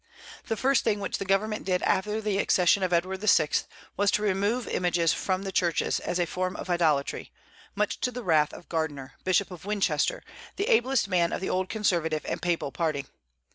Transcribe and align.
The 0.47 0.57
first 0.57 0.83
thing 0.83 0.99
which 0.99 1.19
the 1.19 1.25
Government 1.25 1.63
did 1.63 1.83
after 1.83 2.19
the 2.21 2.39
accession 2.39 2.81
of 2.81 2.91
Edward 2.91 3.21
VI. 3.21 3.49
was 3.95 4.09
to 4.09 4.23
remove 4.23 4.67
images 4.67 5.13
from 5.13 5.43
the 5.43 5.51
churches, 5.51 5.99
as 5.99 6.17
a 6.19 6.25
form 6.25 6.55
of 6.55 6.71
idolatry, 6.71 7.31
much 7.75 7.99
to 7.99 8.11
the 8.11 8.23
wrath 8.23 8.51
of 8.51 8.67
Gardiner, 8.67 9.13
Bishop 9.23 9.51
of 9.51 9.63
Winchester, 9.63 10.23
the 10.55 10.69
ablest 10.69 11.07
man 11.07 11.31
of 11.31 11.39
the 11.39 11.51
old 11.51 11.69
conservative 11.69 12.25
and 12.25 12.41
papal 12.41 12.71
party. 12.71 13.05